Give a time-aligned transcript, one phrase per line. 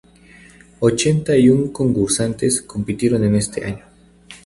[0.79, 3.85] Ochenta y un concursantes compitieron en este año.